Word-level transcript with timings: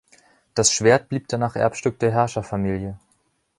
Das 0.55 0.71
Schwert 0.73 1.09
blieb 1.09 1.27
danach 1.27 1.55
Erbstück 1.55 1.99
der 1.99 2.11
Herrscherfamilie. 2.11 2.97